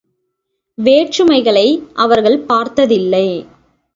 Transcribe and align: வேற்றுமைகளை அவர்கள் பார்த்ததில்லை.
வேற்றுமைகளை 0.77 1.67
அவர்கள் 1.93 2.39
பார்த்ததில்லை. 2.39 3.27